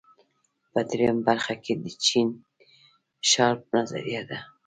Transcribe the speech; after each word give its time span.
په 0.71 0.79
دویمه 0.89 1.21
برخه 1.27 1.53
کې 1.63 1.73
د 1.81 1.85
جین 2.05 2.29
شارپ 3.29 3.61
نظریه 3.75 4.21
ده. 4.29 4.39